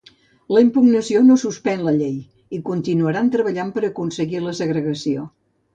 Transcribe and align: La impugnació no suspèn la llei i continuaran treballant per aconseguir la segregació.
La 0.55 0.61
impugnació 0.63 1.21
no 1.25 1.37
suspèn 1.41 1.85
la 1.89 1.93
llei 1.99 2.17
i 2.59 2.63
continuaran 2.73 3.33
treballant 3.39 3.73
per 3.77 3.87
aconseguir 3.93 4.47
la 4.49 4.61
segregació. 4.65 5.33